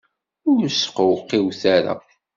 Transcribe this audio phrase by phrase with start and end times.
[0.51, 1.93] Ur sqewqiwet ara!